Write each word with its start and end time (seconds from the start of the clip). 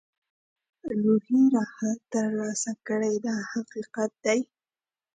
روحي 1.03 1.41
راحت 1.55 1.99
ترلاسه 2.13 2.71
کړي 2.87 3.15
دا 3.25 3.35
حقیقت 3.51 4.11
دی. 4.25 4.39